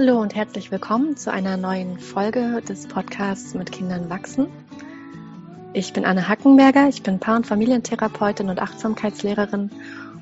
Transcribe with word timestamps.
Hallo 0.00 0.20
und 0.20 0.36
herzlich 0.36 0.70
willkommen 0.70 1.16
zu 1.16 1.32
einer 1.32 1.56
neuen 1.56 1.98
Folge 1.98 2.62
des 2.62 2.86
Podcasts 2.86 3.54
mit 3.54 3.72
Kindern 3.72 4.08
wachsen. 4.08 4.46
Ich 5.72 5.92
bin 5.92 6.04
Anne 6.04 6.28
Hackenberger, 6.28 6.88
ich 6.88 7.02
bin 7.02 7.18
Paar- 7.18 7.34
und 7.34 7.48
Familientherapeutin 7.48 8.48
und 8.48 8.60
Achtsamkeitslehrerin 8.60 9.72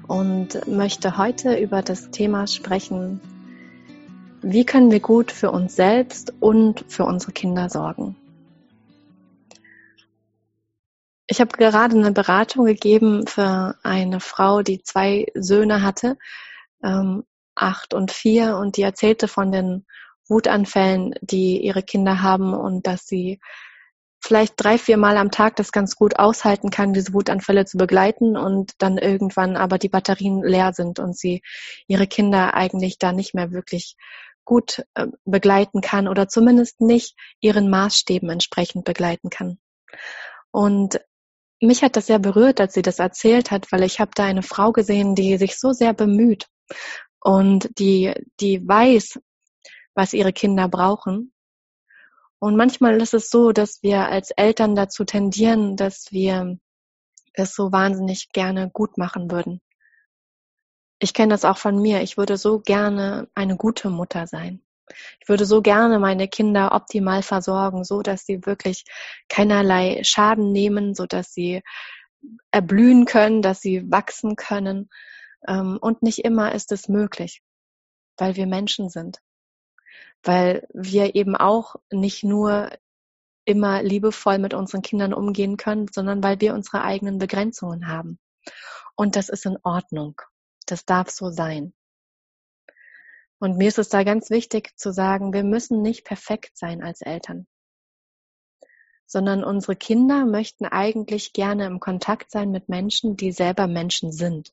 und 0.09 0.67
möchte 0.67 1.19
heute 1.19 1.59
über 1.59 1.83
das 1.83 2.11
Thema 2.11 2.47
sprechen, 2.47 3.21
wie 4.41 4.65
können 4.65 4.91
wir 4.91 5.01
gut 5.01 5.31
für 5.31 5.51
uns 5.51 5.77
selbst 5.77 6.33
und 6.41 6.83
für 6.89 7.05
unsere 7.05 7.33
Kinder 7.33 7.69
sorgen. 7.69 8.17
Ich 11.27 11.39
habe 11.39 11.55
gerade 11.55 11.99
eine 11.99 12.13
Beratung 12.13 12.65
gegeben 12.65 13.27
für 13.27 13.77
eine 13.83 14.21
Frau, 14.21 14.63
die 14.63 14.83
zwei 14.83 15.27
Söhne 15.35 15.83
hatte 15.83 16.17
ähm, 16.83 17.25
acht 17.57 17.95
und 17.95 18.13
vier 18.13 18.57
und 18.57 18.77
die 18.77 18.83
erzählte 18.83 19.29
von 19.29 19.51
den 19.51 19.87
Wutanfällen, 20.29 21.15
die 21.21 21.63
ihre 21.63 21.83
Kinder 21.83 22.23
haben 22.23 22.55
und 22.55 22.87
dass 22.87 23.07
sie 23.07 23.41
vielleicht 24.21 24.55
drei, 24.57 24.77
vier 24.77 24.97
Mal 24.97 25.17
am 25.17 25.31
Tag 25.31 25.57
das 25.57 25.71
ganz 25.71 25.95
gut 25.95 26.19
aushalten 26.19 26.71
kann, 26.71 26.93
diese 26.93 27.13
Wutanfälle 27.13 27.65
zu 27.65 27.79
begleiten 27.79 28.37
und 28.37 28.73
dann 28.79 28.99
irgendwann 28.99 29.57
aber 29.57 29.79
die 29.79 29.89
Batterien 29.89 30.43
leer 30.43 30.73
sind 30.73 30.99
und 30.99 31.17
sie 31.17 31.43
ihre 31.87 32.07
Kinder 32.07 32.55
eigentlich 32.55 32.99
da 32.99 33.13
nicht 33.13 33.35
mehr 33.35 33.53
wirklich 33.53 33.97
gut 34.45 34.85
äh, 34.95 35.07
begleiten 35.25 35.81
kann 35.81 36.09
oder 36.09 36.29
zumindest 36.29 36.81
nicht 36.81 37.17
ihren 37.41 37.69
Maßstäben 37.71 38.29
entsprechend 38.31 38.85
begleiten 38.85 39.31
kann. 39.31 39.59
Und 40.51 41.01
mich 41.61 41.83
hat 41.83 41.97
das 41.97 42.07
sehr 42.07 42.19
berührt, 42.19 42.61
als 42.61 42.75
sie 42.75 42.83
das 42.83 42.99
erzählt 42.99 43.51
hat, 43.51 43.71
weil 43.73 43.83
ich 43.83 44.01
habe 44.01 44.11
da 44.15 44.25
eine 44.25 44.43
Frau 44.43 44.73
gesehen, 44.73 45.15
die 45.15 45.37
sich 45.39 45.59
so 45.59 45.73
sehr 45.73 45.95
bemüht 45.95 46.47
und 47.21 47.71
die, 47.79 48.13
die 48.41 48.67
weiß, 48.67 49.19
was 49.95 50.13
ihre 50.13 50.33
Kinder 50.33 50.69
brauchen. 50.69 51.33
Und 52.39 52.57
manchmal 52.57 53.01
ist 53.01 53.15
es 53.15 53.31
so, 53.31 53.53
dass 53.53 53.83
wir 53.83 54.09
als 54.09 54.31
Eltern 54.31 54.75
dazu 54.75 55.05
tendieren, 55.05 55.77
dass 55.77 56.13
wir 56.13 56.59
es 57.33 57.55
so 57.55 57.73
wahnsinnig 57.73 58.31
gerne 58.33 58.71
gut 58.71 58.99
machen 58.99 59.31
würden. 59.31 59.61
Ich 60.99 61.13
kenne 61.13 61.33
das 61.35 61.45
auch 61.45 61.59
von 61.59 61.81
mir. 61.81 62.03
Ich 62.03 62.17
würde 62.17 62.37
so 62.37 62.61
gerne 62.61 63.29
eine 63.35 63.57
gute 63.57 63.91
Mutter 63.91 64.27
sein. 64.27 64.63
Ich 65.21 65.29
würde 65.29 65.45
so 65.45 65.63
gerne 65.63 65.99
meine 65.99 66.29
Kinder 66.29 66.73
optimal 66.73 67.23
versorgen, 67.23 67.85
so 67.85 68.03
dass 68.03 68.25
sie 68.25 68.47
wirklich 68.47 68.85
keinerlei 69.29 70.03
Schaden 70.05 70.53
nehmen, 70.53 70.95
so 70.95 71.07
dass 71.07 71.33
sie 71.33 71.63
erblühen 72.51 73.05
können, 73.05 73.43
dass 73.43 73.61
sie 73.61 73.91
wachsen 73.91 74.37
können. 74.37 74.89
Ähm, 75.47 75.79
und 75.81 76.03
nicht 76.03 76.25
immer 76.25 76.55
ist 76.55 76.73
es 76.73 76.89
möglich, 76.89 77.43
weil 78.17 78.37
wir 78.37 78.47
Menschen 78.47 78.89
sind. 78.91 79.21
Weil 80.23 80.67
wir 80.73 81.15
eben 81.15 81.37
auch 81.37 81.77
nicht 81.91 82.25
nur 82.25 82.71
immer 83.45 83.83
liebevoll 83.83 84.39
mit 84.39 84.55
unseren 84.55 84.83
Kindern 84.83 85.15
umgehen 85.15 85.57
können, 85.57 85.87
sondern 85.89 86.23
weil 86.23 86.41
wir 86.41 86.55
unsere 86.55 86.83
eigenen 86.83 87.19
Begrenzungen 87.19 87.87
haben. 87.87 88.19
Und 88.97 89.15
das 89.17 89.29
ist 89.29 89.47
in 89.47 89.57
Ordnung. 89.63 90.21
Das 90.67 90.85
darf 90.85 91.11
so 91.11 91.31
sein. 91.31 91.73
Und 93.39 93.57
mir 93.57 93.69
ist 93.69 93.79
es 93.79 93.89
da 93.89 94.03
ganz 94.03 94.31
wichtig 94.31 94.77
zu 94.77 94.93
sagen, 94.93 95.33
wir 95.33 95.45
müssen 95.45 95.83
nicht 95.83 96.05
perfekt 96.05 96.57
sein 96.57 96.83
als 96.83 97.03
Eltern, 97.03 97.47
sondern 99.07 99.45
unsere 99.45 99.77
Kinder 99.77 100.25
möchten 100.25 100.65
eigentlich 100.65 101.33
gerne 101.33 101.67
im 101.67 101.79
Kontakt 101.79 102.31
sein 102.31 102.51
mit 102.51 102.69
Menschen, 102.69 103.17
die 103.17 103.33
selber 103.33 103.67
Menschen 103.67 104.11
sind. 104.11 104.53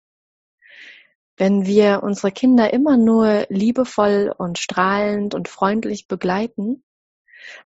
Wenn 1.35 1.65
wir 1.65 2.03
unsere 2.03 2.31
Kinder 2.31 2.71
immer 2.73 2.95
nur 2.95 3.45
liebevoll 3.49 4.33
und 4.37 4.59
strahlend 4.59 5.33
und 5.33 5.47
freundlich 5.47 6.07
begleiten, 6.07 6.83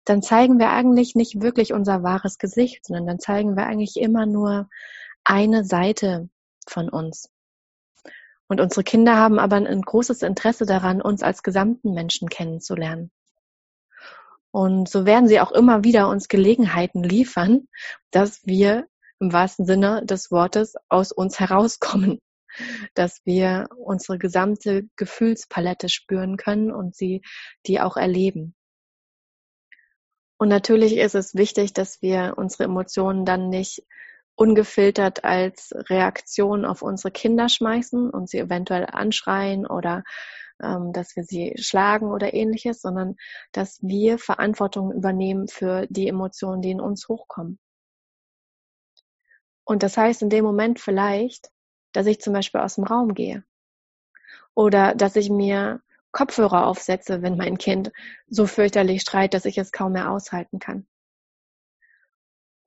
dann 0.04 0.22
zeigen 0.22 0.58
wir 0.58 0.70
eigentlich 0.70 1.14
nicht 1.14 1.40
wirklich 1.40 1.72
unser 1.72 2.02
wahres 2.02 2.38
Gesicht, 2.38 2.86
sondern 2.86 3.06
dann 3.06 3.18
zeigen 3.18 3.56
wir 3.56 3.66
eigentlich 3.66 3.96
immer 3.96 4.24
nur 4.24 4.68
eine 5.24 5.64
Seite 5.64 6.28
von 6.66 6.88
uns. 6.88 7.28
Und 8.48 8.60
unsere 8.60 8.84
Kinder 8.84 9.16
haben 9.16 9.40
aber 9.40 9.56
ein 9.56 9.82
großes 9.82 10.22
Interesse 10.22 10.66
daran, 10.66 11.02
uns 11.02 11.22
als 11.22 11.42
gesamten 11.42 11.92
Menschen 11.92 12.28
kennenzulernen. 12.28 13.10
Und 14.52 14.88
so 14.88 15.04
werden 15.04 15.28
sie 15.28 15.40
auch 15.40 15.50
immer 15.50 15.82
wieder 15.82 16.08
uns 16.08 16.28
Gelegenheiten 16.28 17.02
liefern, 17.02 17.66
dass 18.12 18.46
wir 18.46 18.86
im 19.18 19.32
wahrsten 19.32 19.66
Sinne 19.66 20.06
des 20.06 20.30
Wortes 20.30 20.74
aus 20.88 21.10
uns 21.10 21.40
herauskommen 21.40 22.20
dass 22.94 23.20
wir 23.24 23.68
unsere 23.76 24.18
gesamte 24.18 24.84
Gefühlspalette 24.96 25.88
spüren 25.88 26.36
können 26.36 26.70
und 26.70 26.94
sie 26.94 27.22
die 27.66 27.80
auch 27.80 27.96
erleben. 27.96 28.54
Und 30.38 30.48
natürlich 30.48 30.96
ist 30.96 31.14
es 31.14 31.34
wichtig, 31.34 31.72
dass 31.72 32.02
wir 32.02 32.34
unsere 32.36 32.64
Emotionen 32.64 33.24
dann 33.24 33.48
nicht 33.48 33.82
ungefiltert 34.34 35.24
als 35.24 35.72
Reaktion 35.88 36.66
auf 36.66 36.82
unsere 36.82 37.10
Kinder 37.10 37.48
schmeißen 37.48 38.10
und 38.10 38.28
sie 38.28 38.38
eventuell 38.38 38.86
anschreien 38.86 39.66
oder 39.66 40.04
ähm, 40.62 40.92
dass 40.92 41.16
wir 41.16 41.24
sie 41.24 41.54
schlagen 41.58 42.10
oder 42.10 42.34
ähnliches, 42.34 42.80
sondern 42.80 43.16
dass 43.52 43.78
wir 43.82 44.18
Verantwortung 44.18 44.92
übernehmen 44.92 45.48
für 45.48 45.86
die 45.88 46.08
Emotionen, 46.08 46.60
die 46.62 46.70
in 46.70 46.80
uns 46.80 47.08
hochkommen. 47.08 47.58
Und 49.64 49.82
das 49.82 49.96
heißt 49.96 50.22
in 50.22 50.30
dem 50.30 50.44
Moment 50.44 50.80
vielleicht, 50.80 51.50
dass 51.96 52.06
ich 52.06 52.20
zum 52.20 52.34
Beispiel 52.34 52.60
aus 52.60 52.74
dem 52.74 52.84
Raum 52.84 53.14
gehe. 53.14 53.42
Oder 54.54 54.94
dass 54.94 55.16
ich 55.16 55.30
mir 55.30 55.80
Kopfhörer 56.12 56.66
aufsetze, 56.66 57.22
wenn 57.22 57.38
mein 57.38 57.56
Kind 57.56 57.90
so 58.26 58.46
fürchterlich 58.46 59.02
schreit, 59.02 59.32
dass 59.32 59.46
ich 59.46 59.56
es 59.56 59.72
kaum 59.72 59.92
mehr 59.92 60.10
aushalten 60.10 60.58
kann. 60.58 60.86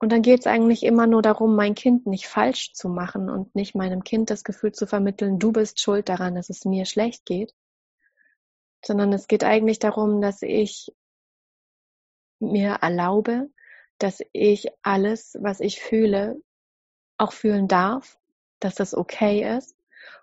Und 0.00 0.10
dann 0.10 0.22
geht 0.22 0.40
es 0.40 0.46
eigentlich 0.46 0.82
immer 0.82 1.06
nur 1.06 1.22
darum, 1.22 1.54
mein 1.54 1.76
Kind 1.76 2.06
nicht 2.06 2.26
falsch 2.26 2.72
zu 2.72 2.88
machen 2.88 3.28
und 3.30 3.54
nicht 3.54 3.76
meinem 3.76 4.02
Kind 4.02 4.30
das 4.30 4.44
Gefühl 4.44 4.72
zu 4.72 4.86
vermitteln, 4.86 5.38
du 5.38 5.52
bist 5.52 5.80
schuld 5.80 6.08
daran, 6.08 6.34
dass 6.34 6.50
es 6.50 6.64
mir 6.64 6.86
schlecht 6.86 7.24
geht, 7.24 7.54
sondern 8.84 9.12
es 9.12 9.28
geht 9.28 9.44
eigentlich 9.44 9.78
darum, 9.78 10.20
dass 10.20 10.42
ich 10.42 10.92
mir 12.40 12.78
erlaube, 12.80 13.48
dass 13.98 14.22
ich 14.32 14.68
alles, 14.82 15.36
was 15.40 15.60
ich 15.60 15.80
fühle, 15.80 16.40
auch 17.16 17.32
fühlen 17.32 17.68
darf 17.68 18.19
dass 18.60 18.74
das 18.74 18.94
okay 18.94 19.56
ist 19.56 19.76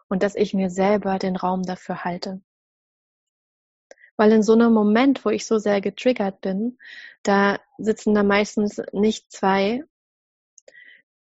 und 0.07 0.23
dass 0.23 0.35
ich 0.35 0.53
mir 0.53 0.69
selber 0.69 1.19
den 1.19 1.35
Raum 1.35 1.63
dafür 1.63 2.03
halte. 2.03 2.41
Weil 4.15 4.31
in 4.31 4.43
so 4.43 4.53
einem 4.53 4.73
Moment, 4.73 5.25
wo 5.25 5.29
ich 5.29 5.45
so 5.45 5.59
sehr 5.59 5.81
getriggert 5.81 6.41
bin, 6.41 6.79
da 7.23 7.59
sitzen 7.77 8.15
da 8.15 8.23
meistens 8.23 8.81
nicht 8.91 9.31
zwei 9.31 9.83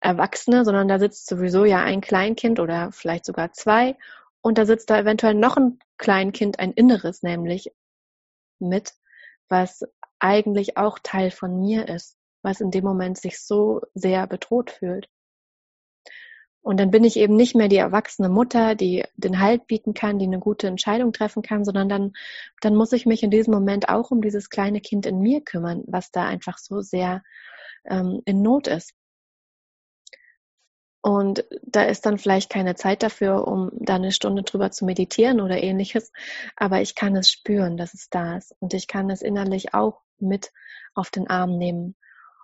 Erwachsene, 0.00 0.64
sondern 0.64 0.88
da 0.88 0.98
sitzt 0.98 1.26
sowieso 1.26 1.64
ja 1.64 1.82
ein 1.82 2.00
Kleinkind 2.00 2.60
oder 2.60 2.92
vielleicht 2.92 3.24
sogar 3.26 3.52
zwei 3.52 3.96
und 4.40 4.56
da 4.56 4.64
sitzt 4.64 4.90
da 4.90 4.98
eventuell 4.98 5.34
noch 5.34 5.56
ein 5.56 5.78
Kleinkind, 5.98 6.60
ein 6.60 6.72
inneres 6.72 7.22
nämlich 7.22 7.72
mit, 8.60 8.94
was 9.48 9.84
eigentlich 10.18 10.76
auch 10.76 10.98
Teil 11.02 11.30
von 11.30 11.58
mir 11.60 11.88
ist, 11.88 12.16
was 12.42 12.60
in 12.60 12.70
dem 12.70 12.84
Moment 12.84 13.18
sich 13.18 13.40
so 13.42 13.82
sehr 13.94 14.26
bedroht 14.26 14.70
fühlt. 14.70 15.08
Und 16.68 16.76
dann 16.76 16.90
bin 16.90 17.02
ich 17.02 17.16
eben 17.16 17.34
nicht 17.34 17.56
mehr 17.56 17.68
die 17.68 17.78
erwachsene 17.78 18.28
Mutter, 18.28 18.74
die 18.74 19.02
den 19.16 19.40
Halt 19.40 19.66
bieten 19.68 19.94
kann, 19.94 20.18
die 20.18 20.26
eine 20.26 20.38
gute 20.38 20.66
Entscheidung 20.66 21.14
treffen 21.14 21.40
kann, 21.40 21.64
sondern 21.64 21.88
dann, 21.88 22.12
dann 22.60 22.76
muss 22.76 22.92
ich 22.92 23.06
mich 23.06 23.22
in 23.22 23.30
diesem 23.30 23.54
Moment 23.54 23.88
auch 23.88 24.10
um 24.10 24.20
dieses 24.20 24.50
kleine 24.50 24.82
Kind 24.82 25.06
in 25.06 25.18
mir 25.20 25.40
kümmern, 25.40 25.82
was 25.86 26.10
da 26.10 26.26
einfach 26.26 26.58
so 26.58 26.82
sehr 26.82 27.22
ähm, 27.86 28.20
in 28.26 28.42
Not 28.42 28.66
ist. 28.66 28.92
Und 31.00 31.46
da 31.62 31.84
ist 31.84 32.04
dann 32.04 32.18
vielleicht 32.18 32.50
keine 32.50 32.74
Zeit 32.74 33.02
dafür, 33.02 33.48
um 33.48 33.70
da 33.72 33.94
eine 33.94 34.12
Stunde 34.12 34.42
drüber 34.42 34.70
zu 34.70 34.84
meditieren 34.84 35.40
oder 35.40 35.62
ähnliches. 35.62 36.12
Aber 36.54 36.82
ich 36.82 36.94
kann 36.94 37.16
es 37.16 37.30
spüren, 37.30 37.78
dass 37.78 37.94
es 37.94 38.10
da 38.10 38.36
ist. 38.36 38.54
Und 38.60 38.74
ich 38.74 38.88
kann 38.88 39.08
es 39.08 39.22
innerlich 39.22 39.72
auch 39.72 40.02
mit 40.18 40.52
auf 40.94 41.08
den 41.08 41.30
Arm 41.30 41.56
nehmen. 41.56 41.96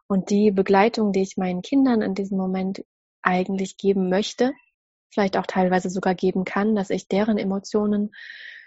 Und 0.07 0.31
die 0.31 0.51
Begleitung, 0.51 1.13
die 1.13 1.21
ich 1.21 1.37
meinen 1.37 1.61
Kindern 1.61 2.01
in 2.01 2.15
diesem 2.15 2.39
Moment 2.39 2.87
eigentlich 3.25 3.77
geben 3.77 4.09
möchte, 4.09 4.53
vielleicht 5.11 5.37
auch 5.37 5.47
teilweise 5.47 5.91
sogar 5.91 6.15
geben 6.15 6.45
kann, 6.45 6.75
dass 6.75 6.91
ich 6.91 7.09
deren 7.09 7.39
Emotionen 7.39 8.15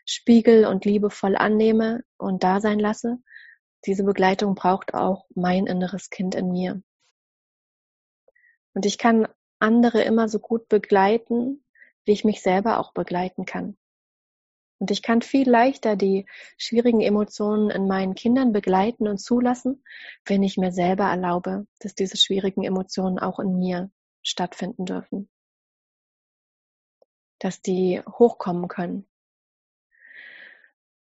spiegel 0.05 0.65
und 0.65 0.85
liebevoll 0.85 1.35
annehme 1.35 2.03
und 2.17 2.43
da 2.43 2.61
sein 2.61 2.79
lasse. 2.79 3.17
Diese 3.85 4.03
Begleitung 4.03 4.55
braucht 4.55 4.93
auch 4.93 5.25
mein 5.35 5.67
inneres 5.67 6.09
Kind 6.09 6.33
in 6.35 6.51
mir. 6.51 6.81
Und 8.73 8.85
ich 8.85 8.97
kann 8.97 9.27
andere 9.59 10.01
immer 10.03 10.29
so 10.29 10.39
gut 10.39 10.69
begleiten, 10.69 11.63
wie 12.05 12.13
ich 12.13 12.23
mich 12.23 12.41
selber 12.41 12.79
auch 12.79 12.93
begleiten 12.93 13.45
kann. 13.45 13.77
Und 14.79 14.91
ich 14.91 15.01
kann 15.01 15.21
viel 15.23 15.49
leichter 15.49 15.95
die 15.95 16.27
schwierigen 16.57 17.01
Emotionen 17.01 17.69
in 17.71 17.87
meinen 17.87 18.13
Kindern 18.13 18.53
begleiten 18.53 19.07
und 19.07 19.17
zulassen, 19.17 19.83
wenn 20.25 20.43
ich 20.43 20.57
mir 20.57 20.71
selber 20.71 21.05
erlaube, 21.05 21.65
dass 21.79 21.95
diese 21.95 22.17
schwierigen 22.17 22.63
Emotionen 22.63 23.17
auch 23.17 23.39
in 23.39 23.57
mir 23.57 23.89
stattfinden 24.27 24.85
dürfen. 24.85 25.29
Dass 27.39 27.61
die 27.61 28.01
hochkommen 28.01 28.67
können. 28.67 29.07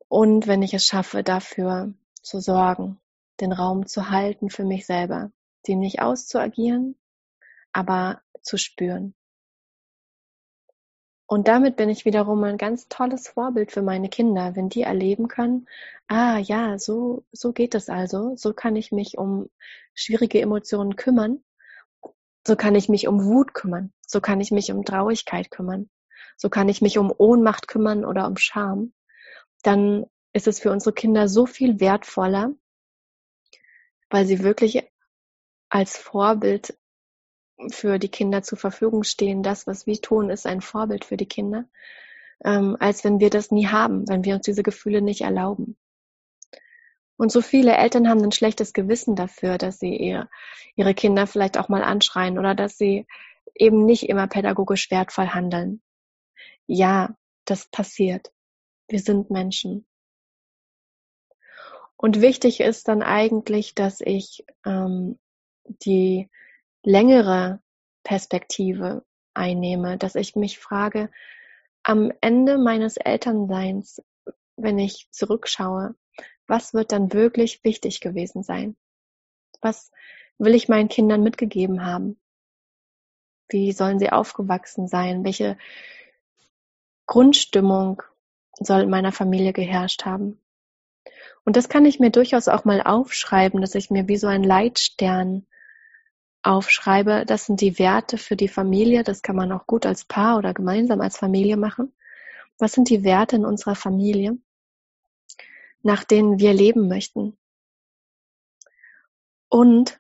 Und 0.09 0.47
wenn 0.47 0.63
ich 0.63 0.75
es 0.75 0.85
schaffe, 0.85 1.23
dafür 1.23 1.93
zu 2.23 2.41
sorgen, 2.41 3.01
den 3.41 3.53
Raum 3.53 3.87
zu 3.87 4.11
halten 4.11 4.51
für 4.51 4.65
mich 4.65 4.87
selber, 4.87 5.31
die 5.67 5.77
nicht 5.77 6.01
auszuagieren, 6.01 6.97
aber 7.73 8.23
zu 8.43 8.57
spüren. 8.57 9.15
Und 11.27 11.47
damit 11.47 11.77
bin 11.77 11.91
ich 11.91 12.07
wiederum 12.07 12.43
ein 12.45 12.57
ganz 12.57 12.89
tolles 12.89 13.29
Vorbild 13.29 13.71
für 13.71 13.83
meine 13.83 14.09
Kinder, 14.09 14.57
wenn 14.57 14.71
die 14.71 14.83
erleben 14.83 15.29
können, 15.29 15.69
ah 16.07 16.39
ja, 16.39 16.79
so, 16.79 17.27
so 17.33 17.53
geht 17.53 17.75
es 17.75 17.91
also, 17.91 18.35
so 18.37 18.55
kann 18.55 18.77
ich 18.77 18.93
mich 18.93 19.19
um 19.19 19.51
schwierige 19.95 20.41
Emotionen 20.41 20.97
kümmern, 20.97 21.45
so 22.49 22.57
kann 22.57 22.75
ich 22.75 22.89
mich 22.89 23.07
um 23.07 23.25
Wut 23.27 23.53
kümmern, 23.53 23.93
so 24.07 24.23
kann 24.23 24.41
ich 24.41 24.51
mich 24.51 24.73
um 24.73 24.83
Traurigkeit 24.83 25.51
kümmern, 25.51 25.91
so 26.39 26.49
kann 26.49 26.71
ich 26.71 26.81
mich 26.81 26.97
um 26.97 27.13
Ohnmacht 27.17 27.69
kümmern 27.69 28.07
oder 28.07 28.27
um 28.27 28.39
Scham, 28.39 28.95
dann 29.63 30.07
ist 30.33 30.49
es 30.49 30.59
für 30.59 30.73
unsere 30.73 30.95
Kinder 30.95 31.29
so 31.29 31.45
viel 31.45 31.79
wertvoller, 31.79 32.55
weil 34.09 34.25
sie 34.25 34.43
wirklich 34.43 34.83
als 35.69 35.99
Vorbild 35.99 36.79
für 37.71 37.99
die 37.99 38.09
Kinder 38.09 38.43
zur 38.43 38.57
Verfügung 38.57 39.03
stehen. 39.03 39.43
Das, 39.43 39.67
was 39.67 39.87
wir 39.87 40.01
tun, 40.01 40.31
ist 40.31 40.47
ein 40.47 40.63
Vorbild 40.63 41.05
für 41.05 41.19
die 41.19 41.29
Kinder, 41.29 41.67
ähm, 42.43 42.79
als 42.81 43.05
wenn 43.05 43.21
wir 43.21 43.29
das 43.29 43.51
nie 43.51 43.67
haben, 43.67 44.09
wenn 44.09 44.25
wir 44.25 44.37
uns 44.37 44.47
diese 44.47 44.63
Gefühle 44.63 45.03
nicht 45.03 45.21
erlauben. 45.21 45.77
Und 47.19 47.33
so 47.33 47.41
viele 47.43 47.77
Eltern 47.77 48.09
haben 48.09 48.23
ein 48.23 48.33
schlechtes 48.33 48.73
Gewissen 48.73 49.17
dafür, 49.17 49.59
dass 49.59 49.81
sie 49.81 49.95
ihr, 49.95 50.31
ihre 50.77 50.95
Kinder 50.95 51.27
vielleicht 51.27 51.59
auch 51.59 51.69
mal 51.69 51.83
anschreien 51.83 52.39
oder 52.39 52.55
dass 52.55 52.79
sie 52.79 53.07
eben 53.57 53.85
nicht 53.85 54.09
immer 54.09 54.29
pädagogisch 54.29 54.89
wertvoll 54.93 55.27
handeln. 55.27 55.83
Ja, 56.69 57.17
das 57.45 57.67
passiert. 57.67 58.33
Wir 58.87 59.01
sind 59.01 59.31
Menschen. 59.31 59.85
Und 61.97 62.21
wichtig 62.21 62.61
ist 62.61 62.87
dann 62.87 63.03
eigentlich, 63.03 63.75
dass 63.75 64.01
ich 64.01 64.45
ähm, 64.65 65.19
die 65.65 66.31
längere 66.85 67.61
Perspektive 68.05 69.05
einnehme, 69.35 69.99
dass 69.99 70.15
ich 70.15 70.37
mich 70.37 70.61
frage, 70.61 71.11
am 71.83 72.13
Ende 72.21 72.59
meines 72.59 72.97
Elternseins, 72.97 74.01
wenn 74.57 74.79
ich 74.79 75.09
zurückschaue, 75.11 75.97
was 76.49 76.75
wird 76.75 76.93
dann 76.93 77.13
wirklich 77.13 77.63
wichtig 77.63 78.01
gewesen 78.01 78.43
sein? 78.43 78.77
Was 79.61 79.93
will 80.39 80.55
ich 80.55 80.69
meinen 80.69 80.89
Kindern 80.89 81.23
mitgegeben 81.23 81.85
haben? 81.85 82.19
Wie 83.49 83.73
sollen 83.73 83.99
sie 83.99 84.11
aufgewachsen 84.11 84.89
sein? 84.89 85.25
Welche 85.25 85.57
Grundstimmung 87.07 88.03
soll 88.59 88.83
in 88.83 88.91
meiner 88.91 89.13
Familie 89.13 89.53
geherrscht 89.53 90.05
haben? 90.05 90.41
Und 91.45 91.57
das 91.57 91.69
kann 91.69 91.85
ich 91.85 92.01
mir 92.01 92.11
durchaus 92.11 92.49
auch 92.49 92.65
mal 92.65 92.83
aufschreiben, 92.83 93.61
dass 93.61 93.75
ich 93.75 93.91
mir 93.91 94.09
wie 94.09 94.17
so 94.17 94.27
ein 94.27 94.43
Leitstern 94.43 95.47
aufschreibe, 96.43 97.25
das 97.27 97.47
sind 97.47 97.61
die 97.61 97.79
Werte 97.79 98.17
für 98.17 98.37
die 98.37 98.49
Familie, 98.49 99.03
das 99.03 99.23
kann 99.23 99.37
man 99.37 99.53
auch 99.53 99.67
gut 99.67 99.87
als 99.87 100.05
Paar 100.05 100.39
oder 100.39 100.55
gemeinsam 100.55 101.01
als 101.01 101.19
Familie 101.19 101.57
machen. 101.57 101.93
Was 102.59 102.73
sind 102.73 102.91
die 102.91 103.05
Werte 103.05 103.37
in 103.37 103.45
unserer 103.45 103.75
Familie, 103.75 104.39
nach 105.83 106.05
denen 106.05 106.39
wir 106.39 106.53
leben 106.53 106.89
möchten? 106.89 107.37
Und 109.49 109.99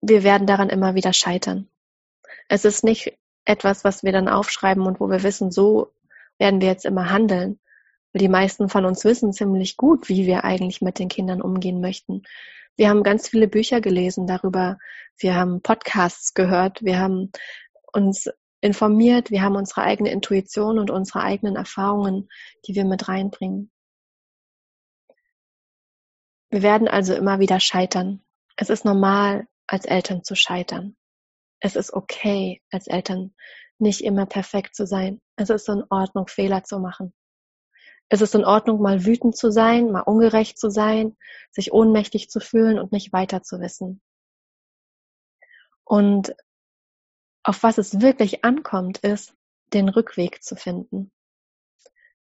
wir 0.00 0.22
werden 0.24 0.46
daran 0.46 0.70
immer 0.70 0.94
wieder 0.94 1.12
scheitern. 1.12 1.68
Es 2.48 2.64
ist 2.64 2.84
nicht 2.84 3.16
etwas, 3.44 3.84
was 3.84 4.02
wir 4.02 4.12
dann 4.12 4.28
aufschreiben 4.28 4.86
und 4.86 5.00
wo 5.00 5.10
wir 5.10 5.22
wissen, 5.22 5.50
so 5.50 5.92
werden 6.38 6.60
wir 6.60 6.68
jetzt 6.68 6.86
immer 6.86 7.10
handeln. 7.10 7.58
Die 8.12 8.28
meisten 8.28 8.68
von 8.68 8.84
uns 8.84 9.04
wissen 9.04 9.32
ziemlich 9.32 9.76
gut, 9.76 10.08
wie 10.08 10.26
wir 10.26 10.44
eigentlich 10.44 10.80
mit 10.80 10.98
den 10.98 11.08
Kindern 11.08 11.42
umgehen 11.42 11.80
möchten. 11.80 12.24
Wir 12.76 12.88
haben 12.88 13.02
ganz 13.02 13.28
viele 13.28 13.46
Bücher 13.46 13.80
gelesen 13.80 14.26
darüber. 14.26 14.78
Wir 15.18 15.36
haben 15.36 15.62
Podcasts 15.62 16.34
gehört. 16.34 16.82
Wir 16.82 16.98
haben 16.98 17.30
uns 17.92 18.28
informiert. 18.60 19.30
Wir 19.30 19.42
haben 19.42 19.56
unsere 19.56 19.82
eigene 19.82 20.10
Intuition 20.10 20.78
und 20.78 20.90
unsere 20.90 21.22
eigenen 21.22 21.56
Erfahrungen, 21.56 22.28
die 22.66 22.74
wir 22.74 22.84
mit 22.84 23.06
reinbringen. 23.08 23.70
Wir 26.50 26.62
werden 26.62 26.88
also 26.88 27.14
immer 27.14 27.38
wieder 27.38 27.60
scheitern. 27.60 28.22
Es 28.56 28.70
ist 28.70 28.84
normal, 28.84 29.46
als 29.66 29.84
Eltern 29.84 30.24
zu 30.24 30.34
scheitern. 30.34 30.96
Es 31.60 31.76
ist 31.76 31.92
okay, 31.92 32.60
als 32.70 32.88
Eltern 32.88 33.34
nicht 33.78 34.02
immer 34.02 34.26
perfekt 34.26 34.74
zu 34.74 34.86
sein. 34.86 35.20
Es 35.36 35.48
ist 35.48 35.68
in 35.68 35.84
Ordnung, 35.88 36.26
Fehler 36.26 36.64
zu 36.64 36.80
machen. 36.80 37.14
Es 38.08 38.20
ist 38.20 38.34
in 38.34 38.44
Ordnung, 38.44 38.82
mal 38.82 39.04
wütend 39.04 39.36
zu 39.36 39.52
sein, 39.52 39.92
mal 39.92 40.00
ungerecht 40.00 40.58
zu 40.58 40.70
sein, 40.70 41.16
sich 41.52 41.72
ohnmächtig 41.72 42.28
zu 42.28 42.40
fühlen 42.40 42.80
und 42.80 42.90
nicht 42.90 43.12
weiter 43.12 43.42
zu 43.42 43.60
wissen. 43.60 44.02
Und 45.84 46.34
auf 47.44 47.62
was 47.62 47.78
es 47.78 48.00
wirklich 48.00 48.44
ankommt, 48.44 48.98
ist, 48.98 49.34
den 49.72 49.88
Rückweg 49.88 50.42
zu 50.42 50.56
finden. 50.56 51.12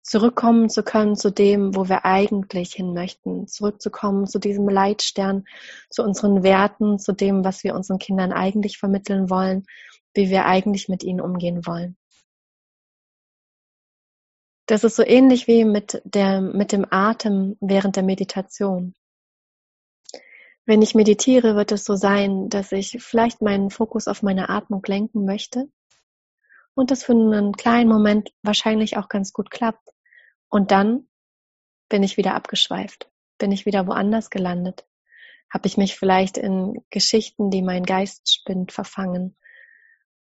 Zurückkommen 0.02 0.68
zu 0.68 0.82
können 0.82 1.14
zu 1.14 1.30
dem, 1.30 1.76
wo 1.76 1.88
wir 1.88 2.04
eigentlich 2.04 2.74
hin 2.74 2.92
möchten. 2.92 3.46
Zurückzukommen 3.46 4.26
zu 4.26 4.40
diesem 4.40 4.68
Leitstern, 4.68 5.44
zu 5.90 6.02
unseren 6.02 6.42
Werten, 6.42 6.98
zu 6.98 7.12
dem, 7.12 7.44
was 7.44 7.62
wir 7.62 7.76
unseren 7.76 7.98
Kindern 7.98 8.32
eigentlich 8.32 8.78
vermitteln 8.78 9.30
wollen, 9.30 9.64
wie 10.12 10.28
wir 10.28 10.46
eigentlich 10.46 10.88
mit 10.88 11.04
ihnen 11.04 11.20
umgehen 11.20 11.64
wollen. 11.66 11.96
Das 14.66 14.82
ist 14.82 14.96
so 14.96 15.04
ähnlich 15.04 15.46
wie 15.46 15.64
mit, 15.64 16.02
der, 16.04 16.40
mit 16.40 16.72
dem 16.72 16.84
Atem 16.90 17.56
während 17.60 17.94
der 17.94 18.02
Meditation. 18.02 18.94
Wenn 20.66 20.82
ich 20.82 20.94
meditiere, 20.94 21.54
wird 21.54 21.72
es 21.72 21.84
so 21.84 21.94
sein, 21.94 22.48
dass 22.48 22.72
ich 22.72 22.98
vielleicht 23.00 23.40
meinen 23.40 23.70
Fokus 23.70 24.08
auf 24.08 24.22
meine 24.22 24.48
Atmung 24.48 24.82
lenken 24.86 25.24
möchte 25.24 25.68
und 26.74 26.90
das 26.90 27.04
für 27.04 27.12
einen 27.12 27.52
kleinen 27.52 27.88
Moment 27.88 28.30
wahrscheinlich 28.42 28.96
auch 28.96 29.08
ganz 29.08 29.32
gut 29.32 29.50
klappt. 29.50 29.88
Und 30.48 30.70
dann 30.70 31.08
bin 31.88 32.02
ich 32.02 32.16
wieder 32.16 32.34
abgeschweift, 32.34 33.10
bin 33.38 33.52
ich 33.52 33.66
wieder 33.66 33.86
woanders 33.86 34.30
gelandet, 34.30 34.86
habe 35.52 35.66
ich 35.66 35.76
mich 35.76 35.96
vielleicht 35.96 36.38
in 36.38 36.84
Geschichten, 36.90 37.50
die 37.50 37.62
mein 37.62 37.84
Geist 37.84 38.32
spinnt, 38.32 38.72
verfangen. 38.72 39.36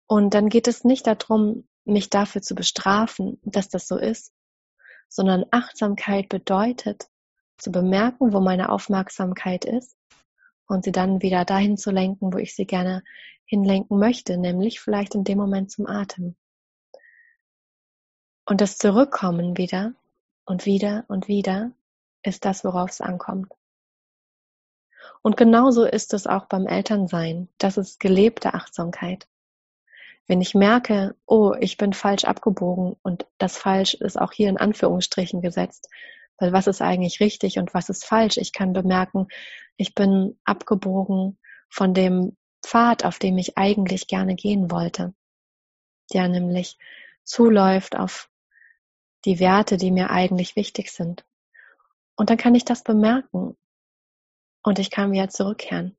Und 0.06 0.34
dann 0.34 0.48
geht 0.48 0.68
es 0.68 0.84
nicht 0.84 1.06
darum, 1.06 1.68
mich 1.84 2.10
dafür 2.10 2.42
zu 2.42 2.54
bestrafen, 2.54 3.40
dass 3.42 3.68
das 3.68 3.86
so 3.86 3.96
ist, 3.96 4.32
sondern 5.08 5.44
Achtsamkeit 5.50 6.28
bedeutet, 6.28 7.08
zu 7.58 7.70
bemerken, 7.70 8.32
wo 8.32 8.40
meine 8.40 8.70
Aufmerksamkeit 8.70 9.66
ist 9.66 9.94
und 10.70 10.84
sie 10.84 10.92
dann 10.92 11.20
wieder 11.20 11.44
dahin 11.44 11.76
zu 11.76 11.90
lenken, 11.90 12.32
wo 12.32 12.38
ich 12.38 12.54
sie 12.54 12.66
gerne 12.66 13.02
hinlenken 13.44 13.98
möchte, 13.98 14.36
nämlich 14.36 14.80
vielleicht 14.80 15.14
in 15.14 15.24
dem 15.24 15.38
Moment 15.38 15.70
zum 15.70 15.86
Atem. 15.86 16.36
Und 18.46 18.60
das 18.60 18.78
Zurückkommen 18.78 19.56
wieder 19.56 19.94
und 20.44 20.66
wieder 20.66 21.04
und 21.08 21.28
wieder 21.28 21.72
ist 22.22 22.44
das, 22.44 22.64
worauf 22.64 22.90
es 22.90 23.00
ankommt. 23.00 23.52
Und 25.22 25.36
genauso 25.36 25.84
ist 25.84 26.14
es 26.14 26.26
auch 26.26 26.46
beim 26.46 26.66
Elternsein. 26.66 27.48
Das 27.58 27.76
ist 27.76 28.00
gelebte 28.00 28.54
Achtsamkeit. 28.54 29.26
Wenn 30.26 30.40
ich 30.40 30.54
merke, 30.54 31.16
oh, 31.26 31.54
ich 31.58 31.76
bin 31.76 31.92
falsch 31.92 32.24
abgebogen 32.24 32.96
und 33.02 33.26
das 33.38 33.56
falsch 33.56 33.94
ist 33.94 34.20
auch 34.20 34.32
hier 34.32 34.48
in 34.48 34.58
Anführungsstrichen 34.58 35.42
gesetzt, 35.42 35.88
weil 36.40 36.52
was 36.52 36.66
ist 36.66 36.82
eigentlich 36.82 37.20
richtig 37.20 37.58
und 37.58 37.74
was 37.74 37.88
ist 37.88 38.04
falsch? 38.04 38.36
Ich 38.38 38.52
kann 38.52 38.72
bemerken, 38.72 39.28
ich 39.76 39.94
bin 39.94 40.38
abgebogen 40.44 41.38
von 41.68 41.94
dem 41.94 42.36
Pfad, 42.62 43.04
auf 43.04 43.18
dem 43.18 43.38
ich 43.38 43.56
eigentlich 43.56 44.06
gerne 44.06 44.34
gehen 44.34 44.70
wollte, 44.70 45.14
der 46.12 46.28
nämlich 46.28 46.76
zuläuft 47.24 47.96
auf 47.96 48.28
die 49.24 49.38
Werte, 49.38 49.76
die 49.76 49.90
mir 49.90 50.10
eigentlich 50.10 50.56
wichtig 50.56 50.90
sind. 50.90 51.24
Und 52.16 52.30
dann 52.30 52.36
kann 52.36 52.54
ich 52.54 52.64
das 52.64 52.82
bemerken 52.82 53.56
und 54.62 54.78
ich 54.78 54.90
kann 54.90 55.12
wieder 55.12 55.28
zurückkehren. 55.28 55.96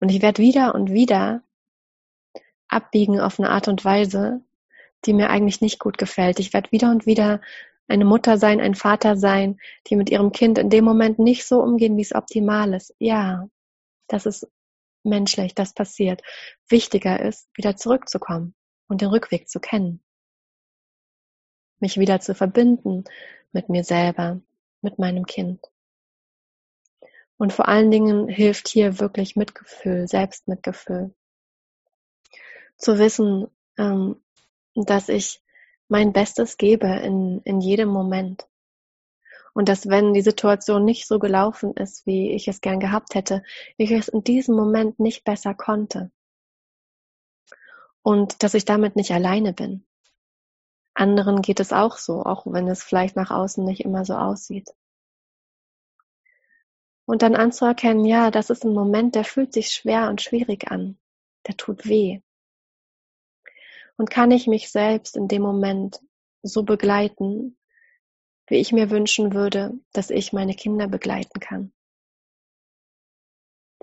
Und 0.00 0.10
ich 0.10 0.22
werde 0.22 0.42
wieder 0.42 0.74
und 0.74 0.90
wieder 0.90 1.42
abbiegen 2.68 3.20
auf 3.20 3.38
eine 3.38 3.50
Art 3.50 3.68
und 3.68 3.84
Weise, 3.84 4.42
die 5.04 5.12
mir 5.12 5.30
eigentlich 5.30 5.60
nicht 5.60 5.78
gut 5.78 5.98
gefällt. 5.98 6.40
Ich 6.40 6.52
werde 6.52 6.72
wieder 6.72 6.90
und 6.90 7.06
wieder 7.06 7.40
eine 7.86 8.04
Mutter 8.04 8.38
sein, 8.38 8.60
ein 8.60 8.74
Vater 8.74 9.16
sein, 9.16 9.60
die 9.86 9.96
mit 9.96 10.10
ihrem 10.10 10.32
Kind 10.32 10.58
in 10.58 10.70
dem 10.70 10.84
Moment 10.84 11.18
nicht 11.18 11.46
so 11.46 11.60
umgehen, 11.60 11.96
wie 11.96 12.02
es 12.02 12.14
optimal 12.14 12.72
ist. 12.74 12.94
Ja, 12.98 13.48
das 14.08 14.26
ist 14.26 14.48
menschlich, 15.02 15.54
das 15.54 15.74
passiert. 15.74 16.22
Wichtiger 16.68 17.20
ist, 17.20 17.48
wieder 17.54 17.76
zurückzukommen 17.76 18.54
und 18.88 19.00
den 19.00 19.08
Rückweg 19.08 19.48
zu 19.48 19.60
kennen. 19.60 20.02
Mich 21.78 21.98
wieder 21.98 22.20
zu 22.20 22.34
verbinden 22.34 23.04
mit 23.52 23.68
mir 23.68 23.84
selber, 23.84 24.40
mit 24.80 24.98
meinem 24.98 25.26
Kind. 25.26 25.60
Und 27.36 27.52
vor 27.52 27.68
allen 27.68 27.90
Dingen 27.90 28.28
hilft 28.28 28.68
hier 28.68 29.00
wirklich 29.00 29.36
Mitgefühl, 29.36 30.08
Selbstmitgefühl 30.08 31.14
zu 32.76 32.98
wissen, 32.98 33.48
ähm, 33.76 34.22
dass 34.74 35.08
ich 35.08 35.43
mein 35.88 36.12
Bestes 36.12 36.56
gebe 36.56 36.86
in, 36.86 37.40
in 37.44 37.60
jedem 37.60 37.88
Moment. 37.88 38.48
Und 39.54 39.68
dass 39.68 39.88
wenn 39.88 40.14
die 40.14 40.22
Situation 40.22 40.84
nicht 40.84 41.06
so 41.06 41.18
gelaufen 41.18 41.74
ist, 41.74 42.06
wie 42.06 42.32
ich 42.32 42.48
es 42.48 42.60
gern 42.60 42.80
gehabt 42.80 43.14
hätte, 43.14 43.42
ich 43.76 43.92
es 43.92 44.08
in 44.08 44.24
diesem 44.24 44.56
Moment 44.56 44.98
nicht 44.98 45.24
besser 45.24 45.54
konnte. 45.54 46.10
Und 48.02 48.42
dass 48.42 48.54
ich 48.54 48.64
damit 48.64 48.96
nicht 48.96 49.12
alleine 49.12 49.52
bin. 49.52 49.86
Anderen 50.94 51.42
geht 51.42 51.60
es 51.60 51.72
auch 51.72 51.96
so, 51.96 52.24
auch 52.24 52.46
wenn 52.46 52.68
es 52.68 52.82
vielleicht 52.82 53.16
nach 53.16 53.30
außen 53.30 53.64
nicht 53.64 53.80
immer 53.80 54.04
so 54.04 54.14
aussieht. 54.14 54.70
Und 57.06 57.22
dann 57.22 57.36
anzuerkennen, 57.36 58.04
ja, 58.04 58.30
das 58.30 58.50
ist 58.50 58.64
ein 58.64 58.72
Moment, 58.72 59.14
der 59.14 59.24
fühlt 59.24 59.52
sich 59.52 59.70
schwer 59.70 60.08
und 60.08 60.22
schwierig 60.22 60.70
an. 60.70 60.98
Der 61.46 61.56
tut 61.56 61.86
weh. 61.86 62.20
Und 63.96 64.10
kann 64.10 64.30
ich 64.30 64.46
mich 64.46 64.70
selbst 64.70 65.16
in 65.16 65.28
dem 65.28 65.42
Moment 65.42 66.00
so 66.42 66.62
begleiten, 66.62 67.56
wie 68.46 68.56
ich 68.56 68.72
mir 68.72 68.90
wünschen 68.90 69.32
würde, 69.32 69.78
dass 69.92 70.10
ich 70.10 70.32
meine 70.32 70.54
Kinder 70.54 70.88
begleiten 70.88 71.40
kann. 71.40 71.72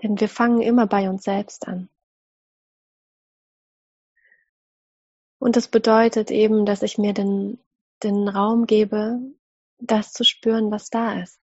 Denn 0.02 0.18
wir 0.20 0.28
fangen 0.28 0.62
immer 0.62 0.86
bei 0.86 1.08
uns 1.08 1.24
selbst 1.24 1.66
an. 1.66 1.88
Und 5.38 5.56
das 5.56 5.68
bedeutet 5.68 6.30
eben, 6.30 6.66
dass 6.66 6.82
ich 6.82 6.98
mir 6.98 7.14
den, 7.14 7.58
den 8.02 8.28
Raum 8.28 8.66
gebe, 8.66 9.18
das 9.78 10.12
zu 10.12 10.24
spüren, 10.24 10.70
was 10.70 10.88
da 10.88 11.20
ist. 11.20 11.40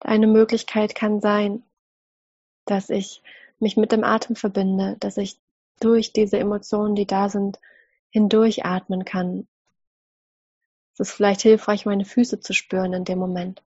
Eine 0.00 0.28
Möglichkeit 0.28 0.94
kann 0.94 1.20
sein, 1.20 1.64
dass 2.66 2.88
ich 2.90 3.22
mich 3.58 3.76
mit 3.76 3.90
dem 3.90 4.04
Atem 4.04 4.36
verbinde, 4.36 4.96
dass 5.00 5.16
ich 5.16 5.40
durch 5.80 6.12
diese 6.12 6.38
Emotionen, 6.38 6.94
die 6.94 7.06
da 7.06 7.28
sind, 7.28 7.58
hindurchatmen 8.10 9.04
kann. 9.04 9.48
Es 10.94 11.00
ist 11.08 11.12
vielleicht 11.12 11.42
hilfreich, 11.42 11.86
meine 11.86 12.04
Füße 12.04 12.40
zu 12.40 12.52
spüren 12.52 12.92
in 12.92 13.04
dem 13.04 13.18
Moment 13.18 13.62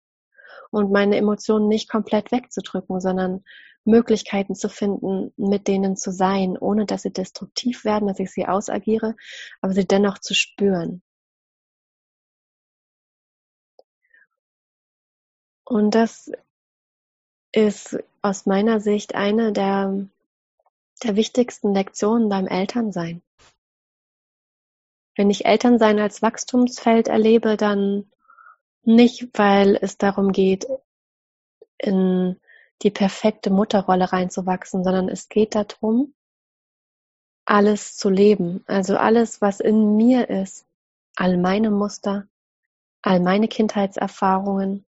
und 0.70 0.90
meine 0.90 1.16
Emotionen 1.16 1.68
nicht 1.68 1.88
komplett 1.88 2.32
wegzudrücken, 2.32 3.00
sondern 3.00 3.44
Möglichkeiten 3.84 4.54
zu 4.54 4.68
finden, 4.68 5.32
mit 5.36 5.68
denen 5.68 5.96
zu 5.96 6.12
sein, 6.12 6.56
ohne 6.58 6.86
dass 6.86 7.02
sie 7.02 7.12
destruktiv 7.12 7.84
werden, 7.84 8.08
dass 8.08 8.18
ich 8.18 8.30
sie 8.30 8.46
ausagiere, 8.46 9.16
aber 9.60 9.72
sie 9.72 9.86
dennoch 9.86 10.18
zu 10.18 10.34
spüren. 10.34 11.02
Und 15.64 15.94
das 15.94 16.30
ist 17.52 17.98
aus 18.22 18.46
meiner 18.46 18.80
Sicht 18.80 19.14
eine 19.14 19.52
der, 19.52 20.08
der 21.00 21.16
wichtigsten 21.16 21.74
Lektionen 21.74 22.28
beim 22.28 22.46
Elternsein. 22.46 23.22
Wenn 25.16 25.30
ich 25.30 25.44
Elternsein 25.44 25.98
als 25.98 26.22
Wachstumsfeld 26.22 27.08
erlebe, 27.08 27.56
dann 27.56 28.10
nicht, 28.82 29.28
weil 29.34 29.78
es 29.80 29.98
darum 29.98 30.32
geht, 30.32 30.66
in 31.78 32.40
die 32.82 32.90
perfekte 32.90 33.50
Mutterrolle 33.50 34.12
reinzuwachsen, 34.12 34.84
sondern 34.84 35.08
es 35.08 35.28
geht 35.28 35.54
darum, 35.54 36.14
alles 37.44 37.96
zu 37.96 38.08
leben. 38.08 38.62
Also 38.66 38.96
alles, 38.96 39.40
was 39.40 39.60
in 39.60 39.96
mir 39.96 40.30
ist, 40.30 40.66
all 41.16 41.36
meine 41.36 41.70
Muster, 41.70 42.26
all 43.02 43.20
meine 43.20 43.48
Kindheitserfahrungen, 43.48 44.86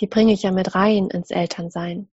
die 0.00 0.06
bringe 0.06 0.32
ich 0.32 0.42
ja 0.42 0.50
mit 0.50 0.74
rein 0.74 1.08
ins 1.08 1.30
Elternsein. 1.30 2.09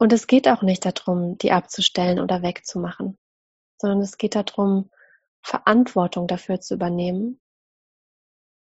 Und 0.00 0.14
es 0.14 0.26
geht 0.26 0.48
auch 0.48 0.62
nicht 0.62 0.86
darum, 0.86 1.36
die 1.36 1.52
abzustellen 1.52 2.20
oder 2.20 2.40
wegzumachen, 2.40 3.18
sondern 3.76 4.00
es 4.00 4.16
geht 4.16 4.34
darum, 4.34 4.90
Verantwortung 5.42 6.26
dafür 6.26 6.58
zu 6.58 6.72
übernehmen 6.74 7.38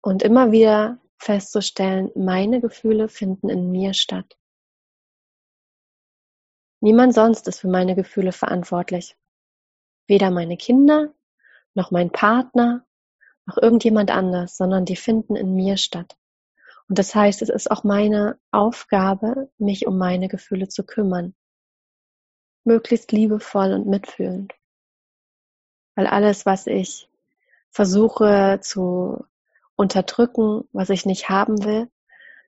und 0.02 0.22
immer 0.22 0.52
wieder 0.52 1.00
festzustellen, 1.16 2.10
meine 2.14 2.60
Gefühle 2.60 3.08
finden 3.08 3.48
in 3.48 3.70
mir 3.70 3.94
statt. 3.94 4.36
Niemand 6.80 7.14
sonst 7.14 7.48
ist 7.48 7.60
für 7.60 7.68
meine 7.68 7.94
Gefühle 7.94 8.32
verantwortlich. 8.32 9.16
Weder 10.06 10.30
meine 10.30 10.58
Kinder, 10.58 11.14
noch 11.72 11.90
mein 11.90 12.10
Partner, 12.10 12.84
noch 13.46 13.56
irgendjemand 13.56 14.10
anders, 14.10 14.58
sondern 14.58 14.84
die 14.84 14.96
finden 14.96 15.36
in 15.36 15.54
mir 15.54 15.78
statt. 15.78 16.14
Und 16.92 16.98
das 16.98 17.14
heißt, 17.14 17.40
es 17.40 17.48
ist 17.48 17.70
auch 17.70 17.84
meine 17.84 18.38
Aufgabe, 18.50 19.48
mich 19.56 19.86
um 19.86 19.96
meine 19.96 20.28
Gefühle 20.28 20.68
zu 20.68 20.84
kümmern. 20.84 21.34
Möglichst 22.64 23.12
liebevoll 23.12 23.72
und 23.72 23.86
mitfühlend. 23.86 24.52
Weil 25.94 26.06
alles, 26.06 26.44
was 26.44 26.66
ich 26.66 27.08
versuche 27.70 28.58
zu 28.60 29.24
unterdrücken, 29.74 30.68
was 30.72 30.90
ich 30.90 31.06
nicht 31.06 31.30
haben 31.30 31.64
will, 31.64 31.88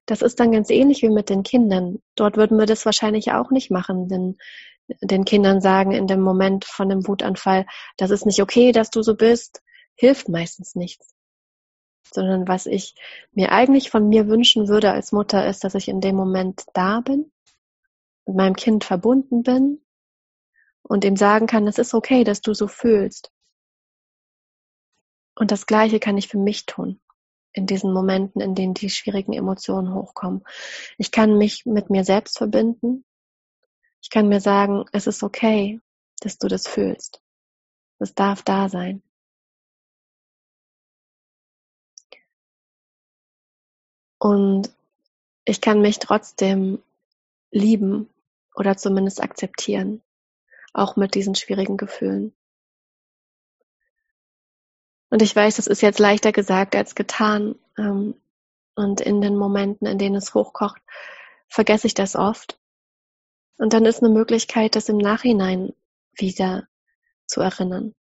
das 0.04 0.20
ist 0.20 0.38
dann 0.40 0.52
ganz 0.52 0.68
ähnlich 0.68 1.00
wie 1.00 1.08
mit 1.08 1.30
den 1.30 1.42
Kindern. 1.42 2.02
Dort 2.14 2.36
würden 2.36 2.58
wir 2.58 2.66
das 2.66 2.84
wahrscheinlich 2.84 3.32
auch 3.32 3.50
nicht 3.50 3.70
machen, 3.70 4.08
denn 4.08 4.36
den 5.00 5.24
Kindern 5.24 5.62
sagen 5.62 5.92
in 5.92 6.06
dem 6.06 6.20
Moment 6.20 6.66
von 6.66 6.90
dem 6.90 7.08
Wutanfall, 7.08 7.64
das 7.96 8.10
ist 8.10 8.26
nicht 8.26 8.42
okay, 8.42 8.72
dass 8.72 8.90
du 8.90 9.00
so 9.00 9.16
bist, 9.16 9.62
hilft 9.94 10.28
meistens 10.28 10.74
nichts. 10.74 11.13
Sondern 12.12 12.46
was 12.46 12.66
ich 12.66 12.94
mir 13.32 13.52
eigentlich 13.52 13.90
von 13.90 14.08
mir 14.08 14.28
wünschen 14.28 14.68
würde 14.68 14.92
als 14.92 15.12
Mutter 15.12 15.46
ist, 15.46 15.64
dass 15.64 15.74
ich 15.74 15.88
in 15.88 16.00
dem 16.00 16.16
Moment 16.16 16.64
da 16.74 17.00
bin, 17.00 17.32
mit 18.26 18.36
meinem 18.36 18.56
Kind 18.56 18.84
verbunden 18.84 19.42
bin 19.42 19.84
und 20.82 21.04
ihm 21.04 21.16
sagen 21.16 21.46
kann, 21.46 21.66
es 21.66 21.78
ist 21.78 21.94
okay, 21.94 22.24
dass 22.24 22.40
du 22.40 22.54
so 22.54 22.68
fühlst. 22.68 23.30
Und 25.36 25.50
das 25.50 25.66
Gleiche 25.66 25.98
kann 25.98 26.16
ich 26.16 26.28
für 26.28 26.38
mich 26.38 26.66
tun 26.66 27.00
in 27.54 27.66
diesen 27.66 27.92
Momenten, 27.92 28.40
in 28.40 28.54
denen 28.54 28.74
die 28.74 28.90
schwierigen 28.90 29.32
Emotionen 29.32 29.94
hochkommen. 29.94 30.42
Ich 30.98 31.12
kann 31.12 31.38
mich 31.38 31.64
mit 31.64 31.88
mir 31.88 32.04
selbst 32.04 32.38
verbinden. 32.38 33.04
Ich 34.02 34.10
kann 34.10 34.28
mir 34.28 34.40
sagen, 34.40 34.84
es 34.92 35.06
ist 35.06 35.22
okay, 35.22 35.80
dass 36.20 36.36
du 36.36 36.48
das 36.48 36.66
fühlst. 36.66 37.22
Es 38.00 38.14
darf 38.14 38.42
da 38.42 38.68
sein. 38.68 39.02
Und 44.24 44.70
ich 45.44 45.60
kann 45.60 45.82
mich 45.82 45.98
trotzdem 45.98 46.82
lieben 47.50 48.08
oder 48.54 48.74
zumindest 48.74 49.22
akzeptieren, 49.22 50.00
auch 50.72 50.96
mit 50.96 51.14
diesen 51.14 51.34
schwierigen 51.34 51.76
Gefühlen. 51.76 52.34
Und 55.10 55.20
ich 55.20 55.36
weiß, 55.36 55.56
das 55.56 55.66
ist 55.66 55.82
jetzt 55.82 55.98
leichter 55.98 56.32
gesagt 56.32 56.74
als 56.74 56.94
getan. 56.94 57.56
Ähm, 57.76 58.14
und 58.74 59.02
in 59.02 59.20
den 59.20 59.36
Momenten, 59.36 59.86
in 59.86 59.98
denen 59.98 60.16
es 60.16 60.32
hochkocht, 60.32 60.80
vergesse 61.46 61.86
ich 61.86 61.92
das 61.92 62.16
oft. 62.16 62.58
Und 63.58 63.74
dann 63.74 63.84
ist 63.84 64.02
eine 64.02 64.10
Möglichkeit, 64.10 64.74
das 64.74 64.88
im 64.88 64.96
Nachhinein 64.96 65.74
wieder 66.16 66.66
zu 67.26 67.42
erinnern. 67.42 67.94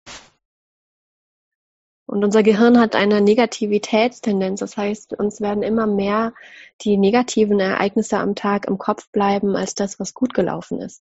Und 2.11 2.25
unser 2.25 2.43
Gehirn 2.43 2.81
hat 2.81 2.97
eine 2.97 3.21
Negativitätstendenz. 3.21 4.59
Das 4.59 4.77
heißt, 4.77 5.13
uns 5.13 5.41
werden 5.41 5.63
immer 5.63 5.87
mehr 5.87 6.35
die 6.81 6.97
negativen 6.97 7.61
Ereignisse 7.61 8.19
am 8.19 8.35
Tag 8.35 8.67
im 8.67 8.79
Kopf 8.79 9.09
bleiben, 9.13 9.55
als 9.55 9.77
das, 9.77 10.01
was 10.01 10.13
gut 10.13 10.35
gelaufen 10.35 10.81
ist. 10.81 11.05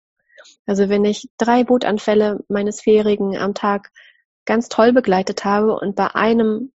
Also 0.67 0.89
wenn 0.89 1.05
ich 1.05 1.31
drei 1.39 1.69
Wutanfälle 1.69 2.45
meines 2.49 2.81
Vierjährigen 2.81 3.37
am 3.37 3.55
Tag 3.55 3.93
ganz 4.45 4.69
toll 4.69 4.93
begleitet 4.93 5.45
habe 5.45 5.77
und 5.77 5.95
bei 5.95 6.17
einem, 6.17 6.73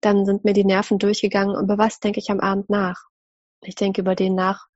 dann 0.00 0.24
sind 0.24 0.44
mir 0.44 0.52
die 0.52 0.64
Nerven 0.64 1.00
durchgegangen 1.00 1.56
und 1.56 1.64
über 1.64 1.76
was 1.76 1.98
denke 1.98 2.20
ich 2.20 2.30
am 2.30 2.38
Abend 2.38 2.70
nach? 2.70 3.06
Ich 3.60 3.74
denke 3.74 4.02
über 4.02 4.14
den 4.14 4.36
nach, 4.36 4.68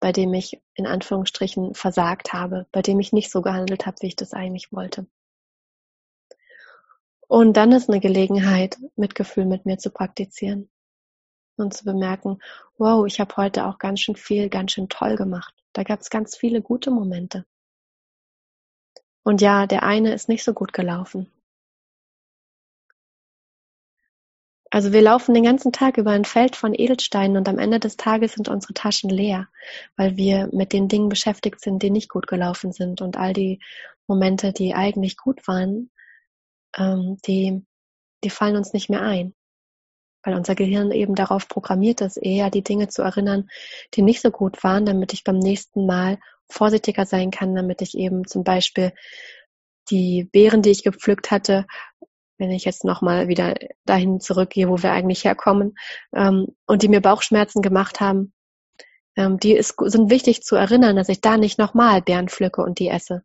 bei 0.00 0.12
dem 0.12 0.32
ich 0.32 0.58
in 0.74 0.86
Anführungsstrichen 0.86 1.74
versagt 1.74 2.32
habe, 2.32 2.66
bei 2.72 2.80
dem 2.80 3.00
ich 3.00 3.12
nicht 3.12 3.30
so 3.30 3.42
gehandelt 3.42 3.84
habe, 3.84 3.98
wie 4.00 4.06
ich 4.06 4.16
das 4.16 4.32
eigentlich 4.32 4.72
wollte. 4.72 5.06
Und 7.30 7.52
dann 7.56 7.70
ist 7.70 7.88
eine 7.88 8.00
Gelegenheit, 8.00 8.76
Mitgefühl 8.96 9.46
mit 9.46 9.64
mir 9.64 9.78
zu 9.78 9.90
praktizieren 9.90 10.68
und 11.56 11.72
zu 11.72 11.84
bemerken, 11.84 12.40
wow, 12.76 13.06
ich 13.06 13.20
habe 13.20 13.36
heute 13.36 13.66
auch 13.66 13.78
ganz 13.78 14.00
schön 14.00 14.16
viel, 14.16 14.48
ganz 14.48 14.72
schön 14.72 14.88
toll 14.88 15.14
gemacht. 15.14 15.54
Da 15.72 15.84
gab 15.84 16.00
es 16.00 16.10
ganz 16.10 16.36
viele 16.36 16.60
gute 16.60 16.90
Momente. 16.90 17.46
Und 19.22 19.40
ja, 19.40 19.68
der 19.68 19.84
eine 19.84 20.12
ist 20.12 20.28
nicht 20.28 20.42
so 20.42 20.52
gut 20.52 20.72
gelaufen. 20.72 21.30
Also 24.72 24.92
wir 24.92 25.00
laufen 25.00 25.32
den 25.32 25.44
ganzen 25.44 25.70
Tag 25.70 25.98
über 25.98 26.10
ein 26.10 26.24
Feld 26.24 26.56
von 26.56 26.74
Edelsteinen 26.74 27.36
und 27.36 27.48
am 27.48 27.60
Ende 27.60 27.78
des 27.78 27.96
Tages 27.96 28.32
sind 28.32 28.48
unsere 28.48 28.74
Taschen 28.74 29.08
leer, 29.08 29.48
weil 29.94 30.16
wir 30.16 30.48
mit 30.52 30.72
den 30.72 30.88
Dingen 30.88 31.08
beschäftigt 31.08 31.60
sind, 31.60 31.80
die 31.84 31.90
nicht 31.90 32.08
gut 32.08 32.26
gelaufen 32.26 32.72
sind 32.72 33.00
und 33.00 33.16
all 33.16 33.34
die 33.34 33.60
Momente, 34.08 34.52
die 34.52 34.74
eigentlich 34.74 35.16
gut 35.16 35.46
waren, 35.46 35.92
ähm, 36.76 37.18
die, 37.26 37.64
die 38.24 38.30
fallen 38.30 38.56
uns 38.56 38.72
nicht 38.72 38.90
mehr 38.90 39.02
ein, 39.02 39.34
weil 40.22 40.34
unser 40.34 40.54
Gehirn 40.54 40.90
eben 40.90 41.14
darauf 41.14 41.48
programmiert 41.48 42.00
ist, 42.00 42.16
eher 42.16 42.50
die 42.50 42.62
Dinge 42.62 42.88
zu 42.88 43.02
erinnern, 43.02 43.48
die 43.94 44.02
nicht 44.02 44.20
so 44.20 44.30
gut 44.30 44.62
waren, 44.62 44.86
damit 44.86 45.12
ich 45.12 45.24
beim 45.24 45.38
nächsten 45.38 45.86
Mal 45.86 46.18
vorsichtiger 46.48 47.06
sein 47.06 47.30
kann, 47.30 47.54
damit 47.54 47.82
ich 47.82 47.96
eben 47.96 48.26
zum 48.26 48.44
Beispiel 48.44 48.92
die 49.90 50.24
Beeren, 50.24 50.62
die 50.62 50.70
ich 50.70 50.82
gepflückt 50.82 51.30
hatte, 51.30 51.66
wenn 52.38 52.50
ich 52.50 52.64
jetzt 52.64 52.84
nochmal 52.84 53.28
wieder 53.28 53.54
dahin 53.84 54.20
zurückgehe, 54.20 54.68
wo 54.68 54.82
wir 54.82 54.92
eigentlich 54.92 55.24
herkommen, 55.24 55.74
ähm, 56.14 56.48
und 56.66 56.82
die 56.82 56.88
mir 56.88 57.00
Bauchschmerzen 57.00 57.62
gemacht 57.62 58.00
haben, 58.00 58.32
ähm, 59.16 59.38
die 59.38 59.52
ist, 59.52 59.74
sind 59.78 60.10
wichtig 60.10 60.42
zu 60.42 60.56
erinnern, 60.56 60.96
dass 60.96 61.08
ich 61.08 61.20
da 61.20 61.36
nicht 61.36 61.58
nochmal 61.58 62.02
Beeren 62.02 62.28
pflücke 62.28 62.62
und 62.62 62.78
die 62.78 62.88
esse. 62.88 63.22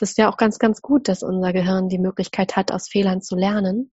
Es 0.00 0.10
ist 0.10 0.18
ja 0.18 0.30
auch 0.30 0.36
ganz, 0.36 0.60
ganz 0.60 0.80
gut, 0.80 1.08
dass 1.08 1.24
unser 1.24 1.52
Gehirn 1.52 1.88
die 1.88 1.98
Möglichkeit 1.98 2.54
hat, 2.54 2.70
aus 2.70 2.88
Fehlern 2.88 3.20
zu 3.20 3.34
lernen. 3.34 3.90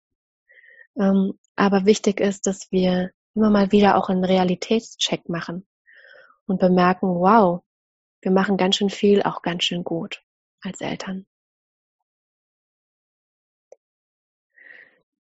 Ähm, 0.97 1.37
aber 1.55 1.85
wichtig 1.85 2.19
ist, 2.19 2.47
dass 2.47 2.71
wir 2.71 3.11
immer 3.35 3.51
mal 3.51 3.71
wieder 3.71 3.95
auch 3.97 4.09
einen 4.09 4.25
Realitätscheck 4.25 5.29
machen 5.29 5.67
und 6.47 6.59
bemerken, 6.59 7.07
wow, 7.07 7.61
wir 8.21 8.31
machen 8.31 8.57
ganz 8.57 8.77
schön 8.77 8.89
viel, 8.89 9.21
auch 9.21 9.43
ganz 9.43 9.63
schön 9.63 9.83
gut 9.83 10.23
als 10.61 10.81
Eltern. 10.81 11.27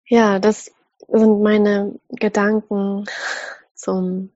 Ja, 0.07 0.39
das 0.39 0.73
sind 1.09 1.43
meine 1.43 1.99
Gedanken 2.09 3.05
zum, 3.75 4.33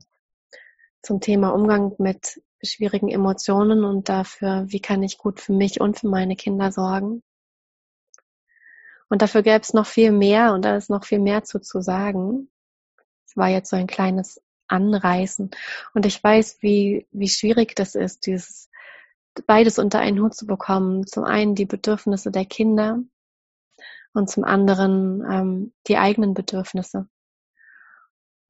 zum 1.03 1.21
Thema 1.21 1.51
Umgang 1.51 1.95
mit 1.99 2.43
schwierigen 2.62 3.09
Emotionen 3.09 3.85
und 3.85 4.09
dafür, 4.09 4.64
wie 4.69 4.81
kann 4.81 5.02
ich 5.02 5.19
gut 5.19 5.40
für 5.40 5.52
mich 5.52 5.81
und 5.81 5.99
für 5.99 6.09
meine 6.09 6.37
Kinder 6.37 6.73
sorgen. 6.73 7.23
Und 9.09 9.21
dafür 9.21 9.42
gäbe 9.42 9.61
es 9.61 9.75
noch 9.75 9.87
viel 9.87 10.12
mehr 10.12 10.54
und 10.54 10.64
da 10.64 10.76
ist 10.76 10.88
noch 10.88 11.04
viel 11.04 11.19
mehr 11.19 11.45
zu, 11.45 11.61
zu 11.61 11.83
sagen. 11.83 12.50
Es 13.26 13.37
war 13.37 13.49
jetzt 13.49 13.71
so 13.71 13.76
ein 13.76 13.87
kleines 13.87 14.40
Anreißen. 14.69 15.50
Und 15.92 16.07
ich 16.07 16.23
weiß, 16.23 16.62
wie, 16.62 17.07
wie 17.11 17.28
schwierig 17.28 17.76
das 17.76 17.95
ist, 17.95 18.26
dieses 18.26 18.71
beides 19.47 19.78
unter 19.78 19.99
einen 19.99 20.21
Hut 20.21 20.35
zu 20.35 20.47
bekommen. 20.47 21.07
Zum 21.07 21.25
einen 21.25 21.54
die 21.54 21.66
Bedürfnisse 21.66 22.31
der 22.31 22.47
Kinder 22.47 23.00
und 24.14 24.31
zum 24.31 24.45
anderen 24.45 25.23
ähm, 25.31 25.73
die 25.88 25.99
eigenen 25.99 26.35
Bedürfnisse. 26.35 27.09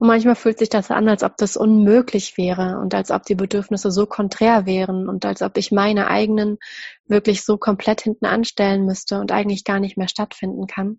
Und 0.03 0.09
manchmal 0.09 0.35
fühlt 0.35 0.59
sich 0.59 0.69
das 0.69 0.91
an, 0.91 1.09
als 1.09 1.23
ob 1.23 1.37
das 1.37 1.57
unmöglich 1.57 2.37
wäre 2.37 2.81
und 2.81 2.93
als 2.93 3.13
ob 3.13 3.23
die 3.23 3.37
Bedürfnisse 3.37 3.93
so 3.93 4.05
konträr 4.05 4.67
wären 4.67 5.09
und 5.09 5.25
als 5.25 5.43
ob 5.43 5.57
ich 5.57 5.71
meine 5.71 6.09
eigenen 6.09 6.59
wirklich 7.07 7.45
so 7.45 7.57
komplett 7.57 8.01
hinten 8.01 8.27
anstellen 8.27 8.85
müsste 8.85 9.21
und 9.21 9.31
eigentlich 9.31 9.63
gar 9.63 9.79
nicht 9.79 9.97
mehr 9.97 10.09
stattfinden 10.09 10.67
kann. 10.67 10.99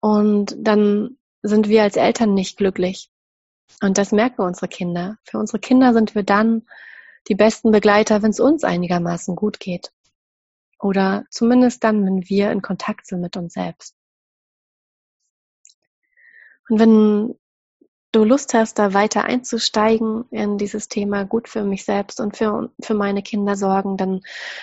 Und 0.00 0.56
dann 0.58 1.16
sind 1.42 1.68
wir 1.68 1.84
als 1.84 1.94
Eltern 1.94 2.34
nicht 2.34 2.56
glücklich. 2.56 3.08
Und 3.80 3.98
das 3.98 4.10
merken 4.10 4.42
unsere 4.42 4.66
Kinder. 4.66 5.16
Für 5.22 5.38
unsere 5.38 5.60
Kinder 5.60 5.92
sind 5.92 6.16
wir 6.16 6.24
dann 6.24 6.66
die 7.28 7.36
besten 7.36 7.70
Begleiter, 7.70 8.20
wenn 8.24 8.30
es 8.30 8.40
uns 8.40 8.64
einigermaßen 8.64 9.36
gut 9.36 9.60
geht. 9.60 9.92
Oder 10.80 11.24
zumindest 11.30 11.84
dann, 11.84 12.04
wenn 12.04 12.28
wir 12.28 12.50
in 12.50 12.62
Kontakt 12.62 13.06
sind 13.06 13.20
mit 13.20 13.36
uns 13.36 13.52
selbst. 13.52 13.94
Und 16.68 16.80
wenn 16.80 17.38
du 18.14 18.24
Lust 18.24 18.54
hast, 18.54 18.78
da 18.78 18.94
weiter 18.94 19.24
einzusteigen 19.24 20.24
in 20.30 20.56
dieses 20.56 20.88
Thema 20.88 21.24
gut 21.24 21.48
für 21.48 21.64
mich 21.64 21.84
selbst 21.84 22.20
und 22.20 22.36
für, 22.36 22.70
für 22.80 22.94
meine 22.94 23.22
Kinder 23.22 23.56
sorgen, 23.56 23.96
dann 23.96 24.20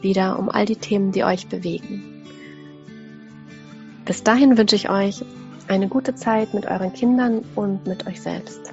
wieder 0.00 0.38
um 0.38 0.48
all 0.48 0.64
die 0.64 0.76
Themen, 0.76 1.12
die 1.12 1.24
euch 1.24 1.48
bewegen. 1.48 2.24
Bis 4.04 4.22
dahin 4.22 4.56
wünsche 4.56 4.76
ich 4.76 4.88
euch 4.88 5.24
eine 5.68 5.88
gute 5.88 6.14
Zeit 6.14 6.54
mit 6.54 6.66
euren 6.66 6.92
Kindern 6.92 7.44
und 7.54 7.86
mit 7.86 8.06
euch 8.06 8.20
selbst. 8.20 8.72